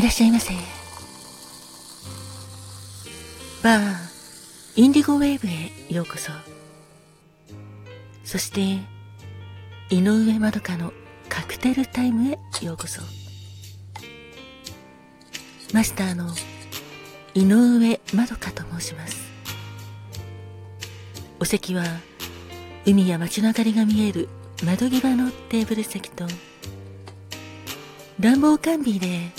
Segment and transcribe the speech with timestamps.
[0.00, 0.54] いらっしゃいませ。
[3.62, 3.82] バー、
[4.74, 6.32] インディゴウェーブへようこそ。
[8.24, 8.78] そして、
[9.94, 10.94] 井上まどかの
[11.28, 13.02] カクテルタイムへようこそ。
[15.74, 16.34] マスターの
[17.34, 19.30] 井上まどかと申します。
[21.40, 21.84] お席は
[22.86, 24.30] 海や街の明かりが見える
[24.64, 26.24] 窓際のテーブル席と
[28.18, 29.38] 暖房完備で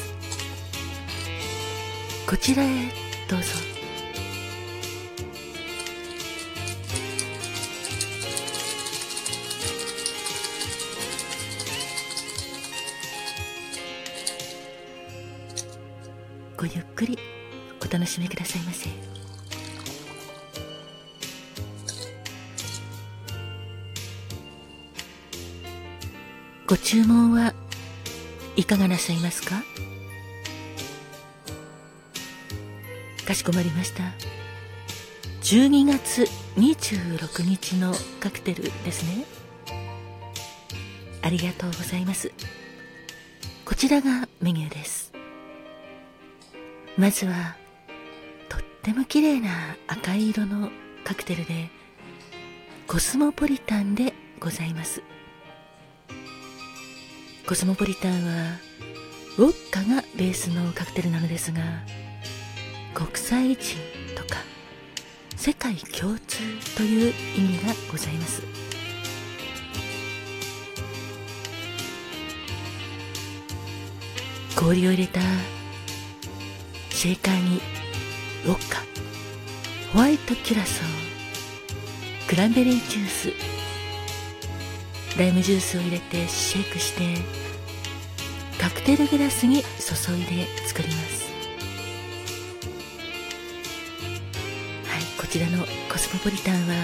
[2.31, 2.67] こちらへ
[3.27, 3.47] どうぞ。
[16.55, 17.19] ごゆっくり
[17.85, 18.89] お楽しみくださいませ。
[26.65, 27.53] ご注文は
[28.55, 29.61] いかがなさいますか？
[33.31, 34.03] かしこまりました。
[35.43, 36.23] 12月
[36.57, 39.23] 26日のカクテルですね。
[41.21, 42.33] ありがとうございます。
[43.63, 45.13] こちらがメニューです。
[46.97, 47.55] まずは
[48.49, 50.69] とっても綺麗な赤い色の
[51.05, 51.69] カクテルで
[52.85, 55.01] コスモポリタンでございます。
[57.47, 58.57] コスモポリタンは
[59.37, 61.61] ウォッカがベースのカクテルなのですが
[62.93, 63.77] 国際人
[64.15, 64.41] とか
[65.35, 66.39] 世界共通
[66.75, 68.43] という意味がございます。
[74.55, 75.19] 氷を入れた
[76.91, 77.59] シェーカーに
[78.45, 78.83] ウォッカ
[79.91, 83.33] ホワイトキュラソークランベリージュース
[85.17, 87.21] ライムジュースを入れてシェイクして
[88.61, 91.00] カクテルグラスに注いで作ります。
[95.31, 95.59] ちらの
[95.89, 96.75] コスモポリタンは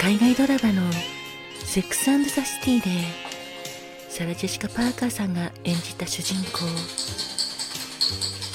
[0.00, 0.90] 海外ドラマの
[1.62, 2.88] 「セックスザ・シティ」で
[4.08, 6.60] サラ・ジェシカ・パーカーさんが演じた主人公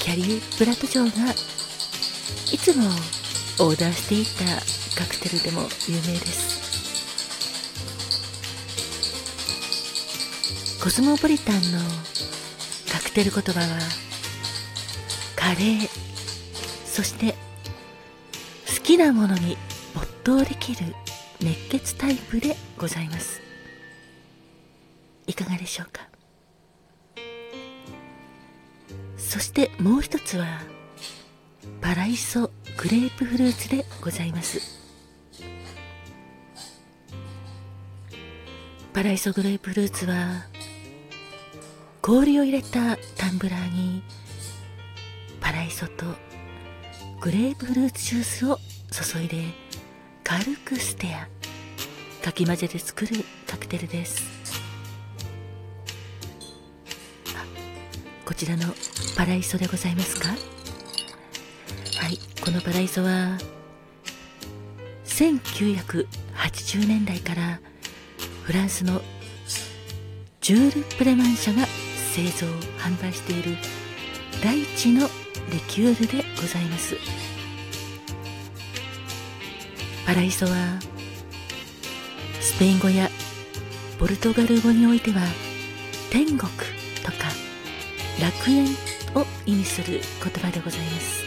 [0.00, 1.32] キャリー・ブラッド・ジョーが
[2.52, 2.88] いつも
[3.60, 6.58] オーダーしていたカクテルでも有名です
[10.82, 11.78] コスモポリタンの
[12.90, 13.78] カクテル言葉は
[15.36, 15.88] カレー
[16.84, 17.36] そして
[18.88, 19.58] きなものに
[19.94, 20.94] 没頭できる
[21.42, 23.42] 熱血タイプでございます。
[25.26, 26.08] いかがでしょうか？
[29.18, 30.62] そしてもう一つは
[31.82, 34.58] パライソグレープフルーツでございます。
[38.94, 40.46] パライソグレープフルーツは
[42.00, 44.02] 氷を入れたタンブラーに
[45.42, 46.06] パライソと
[47.20, 48.58] グレープフルーツジュースを
[48.90, 49.44] 注いで
[50.24, 51.28] 軽くステア。
[52.24, 54.22] かき混ぜて作るカクテルです。
[58.24, 58.74] こちらの
[59.16, 60.28] パライソでございますか？
[60.28, 60.34] は
[62.08, 63.38] いこのパライソは
[65.06, 67.60] 1980年代から
[68.44, 69.00] フランスの
[70.40, 71.64] ジュール・プレマン社が
[72.14, 72.46] 製造
[72.78, 73.56] 販売している
[74.44, 75.08] ライチの
[75.50, 76.96] リキュールでございます。
[80.08, 80.52] パライソは
[82.40, 83.10] スペイン語や
[83.98, 85.20] ポルトガル語においては
[86.10, 87.28] 天国とか
[88.18, 88.64] 楽園
[89.14, 91.24] を意味する言葉でございます。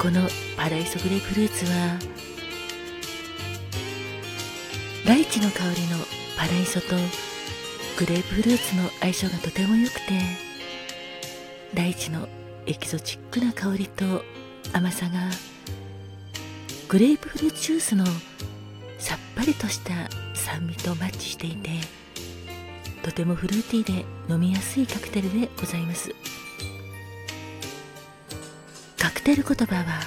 [0.00, 0.26] この
[0.56, 1.98] パライソグレープフルーツは
[5.06, 5.98] ライチの香りの
[6.38, 6.96] パライソと
[7.98, 10.00] グレープフルーツの相性がとても良くて
[11.74, 12.26] 大地の
[12.64, 14.24] エキゾチックな香りと
[14.72, 15.30] 甘さが
[16.88, 18.04] グレープフルーツジュースの
[18.98, 19.92] さっぱりとした
[20.34, 21.70] 酸味とマッチしていて
[23.02, 26.10] とてもフルーティーで飲みやすいカクテルでございます。
[28.98, 30.00] カクテル言葉は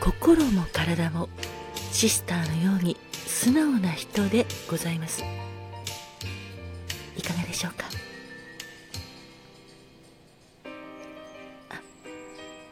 [0.00, 1.28] 心も体も
[1.92, 5.22] シスターのように素直な人でございます。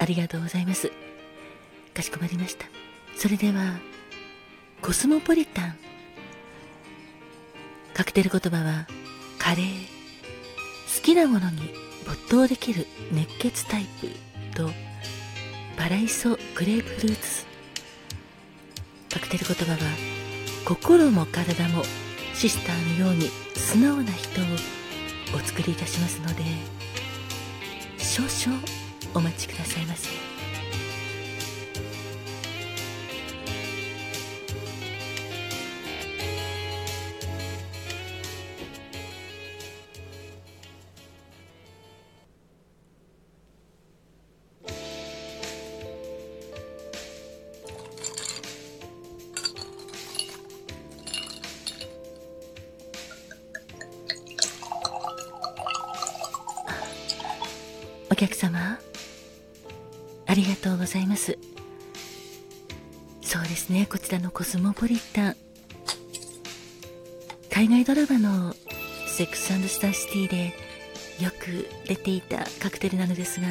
[0.05, 0.93] ありがとうございます。
[1.95, 2.67] かしこまりました。
[3.17, 3.79] それでは
[4.83, 5.79] コスモポリタン。
[7.95, 8.87] カクテル言葉は
[9.39, 9.67] カレー。
[10.95, 11.71] 好きなものに
[12.07, 14.11] 没頭できる熱血タイプ。
[14.55, 14.71] と
[15.79, 17.47] パライソグレープフルーツ。
[19.11, 19.79] カクテル言葉は
[20.67, 21.83] 心も体も
[22.35, 24.45] シスターのように素直な人を
[25.35, 26.43] お作りいたしますので
[27.97, 28.84] 少々
[29.17, 30.09] お待ちくださいませ。
[58.11, 58.79] お客様？
[60.35, 61.39] ありがとうございます。
[63.23, 63.87] そうですね。
[63.89, 65.37] こちらのコスモポリタン。
[67.53, 68.57] 海外ドラマの
[69.07, 70.47] 「セックススターシティ」で
[71.23, 73.47] よく出ていたカクテルなのですが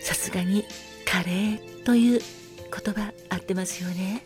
[0.00, 0.64] さすがに
[1.04, 2.22] カレーという
[2.84, 4.24] 言葉合ってますよね。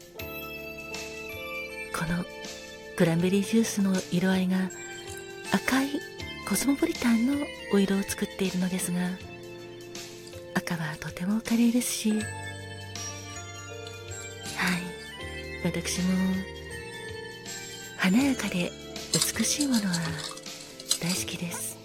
[1.92, 2.24] この
[2.94, 4.70] クランベリージュースの色合いが
[5.50, 5.88] 赤い
[6.48, 9.31] コスモポリタンのお色を作っているのですが
[10.74, 12.12] 赤はとてもカレーですし。
[12.12, 12.22] はい。
[15.64, 16.08] 私も
[17.96, 18.72] 華やかで
[19.12, 19.92] 美しいものは
[21.00, 21.76] 大好きです。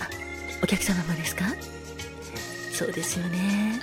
[0.00, 0.08] あ
[0.62, 1.44] お客様もですか？
[2.72, 3.80] そうですよね。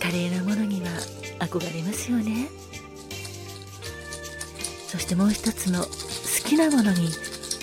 [0.00, 0.88] 華麗なものには
[1.40, 2.48] 憧れますよね。
[4.88, 5.88] そしてもう一つの好
[6.48, 7.08] きなものに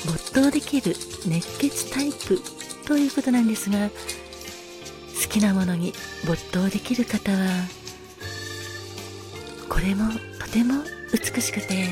[0.05, 0.95] 没頭できる
[1.25, 2.39] 熱血タイプ
[2.85, 5.93] ということなんですが好きなものに
[6.27, 7.37] 没頭できる方は
[9.69, 11.87] これもとても美しくて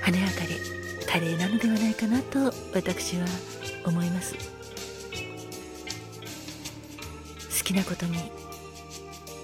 [0.00, 0.58] 華やかで
[1.06, 3.26] 華麗なのではないかなと私は
[3.86, 4.34] 思います。
[7.58, 8.18] 好きなことに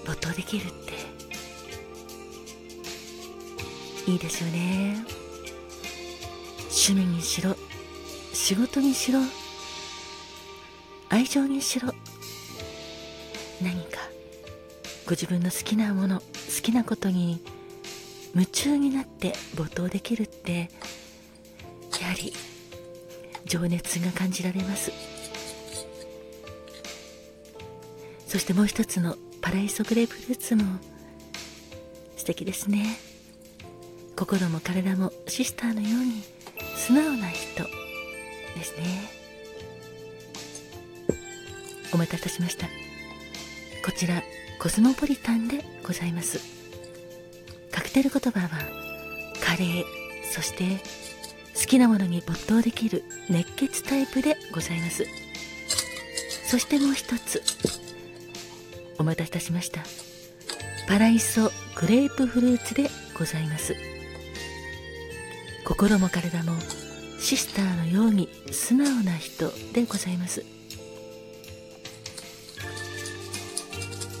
[0.05, 0.71] 没頭できるっ
[4.05, 5.08] ていいですよね。
[6.89, 7.55] 趣味にしろ
[8.33, 9.19] 仕事にしろ
[11.09, 11.93] 愛情にしろ
[13.61, 13.99] 何か
[15.05, 16.25] ご自分の好きなもの好
[16.63, 17.43] きなことに
[18.33, 20.71] 夢中になって没頭できるって
[22.01, 22.33] やはり
[23.45, 24.91] 情熱が感じられます。
[28.25, 30.63] そしてもう一つのパライソグレープフルーツも
[32.17, 32.97] 素敵ですね。
[34.15, 36.38] 心も体もシスターのように
[36.89, 37.65] 素直な人。
[38.55, 38.83] ですね。
[41.93, 42.65] お待たせしました。
[43.85, 44.23] こちら
[44.59, 46.39] コスモポリタンでございます。
[47.69, 48.49] カクテル言葉は
[49.39, 49.83] カレー
[50.31, 50.83] そして
[51.53, 55.05] 好きなものに没頭できる熱血タイプでございます。
[56.47, 57.43] そしてもう一つ
[58.97, 59.81] お待たせいたしました。
[60.87, 63.75] パライソグレープフルーツでございます。
[65.69, 66.53] 心も体も
[67.19, 70.41] シスターのように素直な人でございます。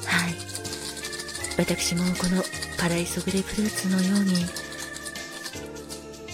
[0.05, 0.33] はい。
[1.57, 2.43] 私もこの
[2.77, 4.35] パライソグレフルーツのように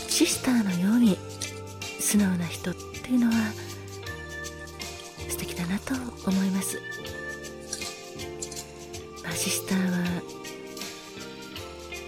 [0.07, 1.17] シスターのように
[1.99, 3.33] 素直な人っていうのは
[5.27, 5.93] 素敵だなと
[6.29, 6.79] 思います、
[9.23, 10.21] まあ、シスターは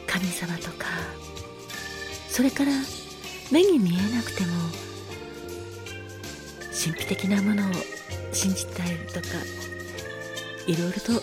[0.05, 0.85] 神様とか
[2.29, 2.71] それから
[3.51, 4.49] 目に見えなくても
[6.71, 7.73] 神秘的なものを
[8.33, 9.27] 信じたいとか
[10.67, 11.21] いろいろと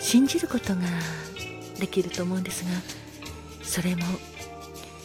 [0.00, 0.82] 信じることが
[1.78, 2.70] できると思うんですが
[3.62, 4.02] それも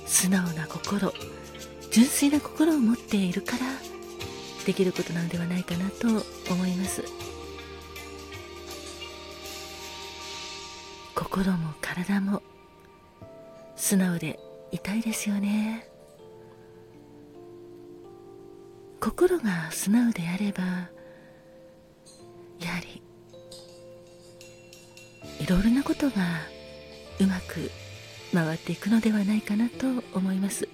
[0.06, 1.14] 素直な心
[1.92, 3.66] 純粋な心を持っているから
[4.66, 6.08] できることなのではないかなと
[6.52, 7.04] 思います。
[11.16, 12.42] 心も体も
[13.76, 14.40] 素直で
[14.72, 15.88] 痛いですよね。
[19.00, 20.90] 心が素直であればや
[22.74, 23.02] はり
[25.40, 26.16] いろいろなことが
[27.20, 27.72] うまく
[28.34, 30.68] 回っていくのではないかなと思います。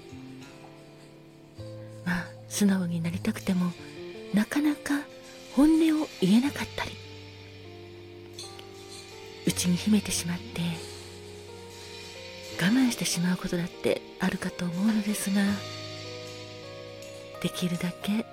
[2.04, 3.72] まあ素直になりたくても
[4.34, 5.02] なかなか
[5.56, 6.92] 本音を言えなかったり
[9.46, 10.62] 内に秘めてしまって
[12.62, 15.42] 我慢してしまうことだってあるかと思うのですが
[17.42, 18.26] できるだけ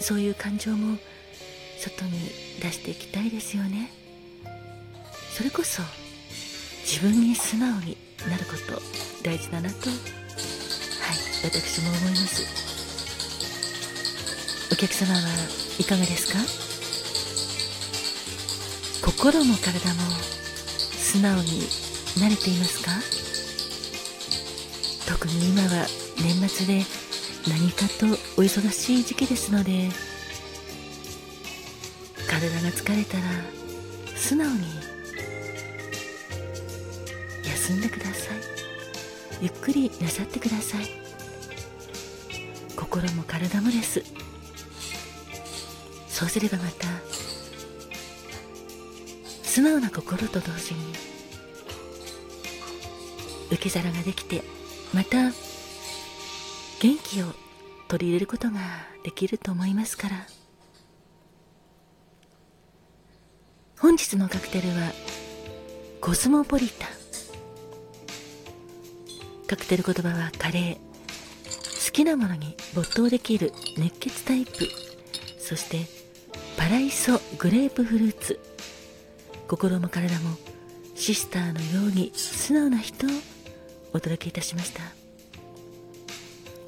[0.00, 0.96] そういう感情も
[1.78, 2.12] 外に
[2.60, 3.90] 出していきたいですよね。
[5.36, 5.82] それこそ
[6.84, 7.96] 自分に素直に
[8.28, 8.80] なること
[9.22, 9.98] 大事だなとはい
[11.44, 12.42] 私も思います。
[14.72, 15.20] お客様は
[15.78, 16.38] いかがですか？
[19.04, 20.00] 心も体も
[20.98, 21.68] 素直に
[22.16, 22.90] 慣れていますか？
[25.06, 25.86] 特に今は
[26.18, 26.84] 年末で
[27.48, 28.06] 何かと
[28.36, 29.90] お忙しい時期ですので
[32.26, 33.24] 体が疲れたら
[34.16, 34.64] 素直に
[37.44, 38.36] 休んでください。
[39.42, 40.86] ゆっくりなさってください。
[42.74, 44.02] 心も体もです。
[46.08, 46.86] そうすればまた
[49.42, 50.94] 素直な心と同時に
[53.50, 54.42] 受け皿ができて
[54.92, 55.30] また
[56.80, 57.26] 元気を
[57.88, 58.60] 取り入れることが
[59.04, 60.26] できると思いますから。
[63.78, 64.92] 本日のカクテルは
[66.00, 66.88] コスモポリタン。
[69.46, 70.76] カクテル言葉はカレー。
[71.86, 74.68] 好きなものに没頭できる熱血タイプ。
[75.38, 75.86] そして
[76.56, 78.40] パライソグレープフルーツ。
[79.46, 80.36] 心も体も
[80.96, 83.10] シスターのように素直な人を
[83.96, 84.82] お届けいたしました。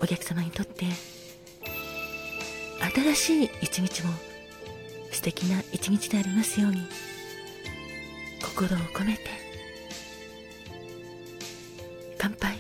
[0.01, 0.87] お客様にとって
[3.15, 4.13] 新しい一日も
[5.11, 6.87] 素敵な一日でありますように
[8.43, 9.25] 心を込めて
[12.17, 12.58] 乾杯。